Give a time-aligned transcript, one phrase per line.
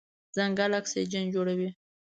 [0.35, 1.69] ځنګل اکسیجن جوړوي.